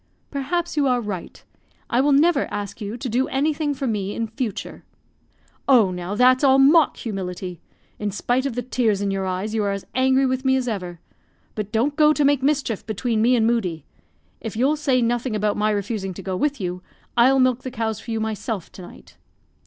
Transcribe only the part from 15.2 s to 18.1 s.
about my refusing to go with you, I'll milk the cows for